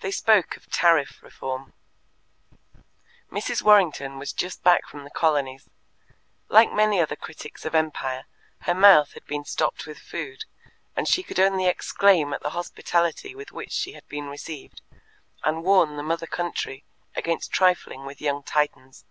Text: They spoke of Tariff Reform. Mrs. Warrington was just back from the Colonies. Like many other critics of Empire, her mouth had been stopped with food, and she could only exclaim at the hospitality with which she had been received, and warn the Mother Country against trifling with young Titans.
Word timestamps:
They 0.00 0.12
spoke 0.12 0.56
of 0.56 0.70
Tariff 0.70 1.24
Reform. 1.24 1.72
Mrs. 3.32 3.62
Warrington 3.62 4.16
was 4.16 4.32
just 4.32 4.62
back 4.62 4.86
from 4.86 5.02
the 5.02 5.10
Colonies. 5.10 5.68
Like 6.48 6.70
many 6.72 7.00
other 7.00 7.16
critics 7.16 7.64
of 7.64 7.74
Empire, 7.74 8.26
her 8.60 8.74
mouth 8.74 9.14
had 9.14 9.26
been 9.26 9.44
stopped 9.44 9.86
with 9.86 9.98
food, 9.98 10.44
and 10.94 11.08
she 11.08 11.24
could 11.24 11.40
only 11.40 11.66
exclaim 11.66 12.32
at 12.32 12.44
the 12.44 12.50
hospitality 12.50 13.34
with 13.34 13.50
which 13.50 13.72
she 13.72 13.94
had 13.94 14.06
been 14.06 14.28
received, 14.28 14.82
and 15.42 15.64
warn 15.64 15.96
the 15.96 16.04
Mother 16.04 16.28
Country 16.28 16.84
against 17.16 17.50
trifling 17.50 18.06
with 18.06 18.20
young 18.20 18.44
Titans. 18.44 19.04